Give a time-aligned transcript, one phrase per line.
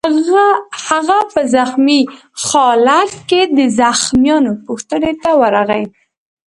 [0.87, 2.01] هغه په زخمي
[2.45, 5.83] خالت کې د زخمیانو پوښتنې ته ورغی